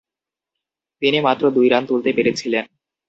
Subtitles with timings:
[1.01, 2.65] তিনি মাত্র দুই রান তুলতে পেরেছিলেন।